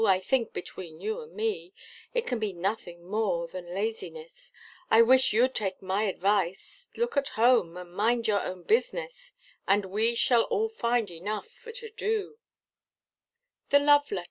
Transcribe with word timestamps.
I 0.07 0.19
think 0.19 0.51
between 0.51 0.99
you 0.99 1.21
and 1.21 1.31
me, 1.35 1.75
It 2.15 2.25
can 2.25 2.39
be 2.39 2.53
nothing 2.53 3.07
more 3.07 3.47
than 3.47 3.71
laziness, 3.75 4.51
I 4.89 5.03
wish 5.03 5.31
you'd 5.31 5.53
take 5.53 5.79
my 5.79 6.05
advice, 6.05 6.87
Look 6.97 7.15
at 7.17 7.27
home 7.37 7.77
and 7.77 7.93
mind 7.93 8.27
your 8.27 8.41
own 8.41 8.63
business, 8.63 9.33
And 9.67 9.85
we 9.85 10.15
shall 10.15 10.45
all 10.45 10.69
find 10.69 11.11
enough 11.11 11.49
for 11.51 11.71
to 11.73 11.91
do. 11.91 12.39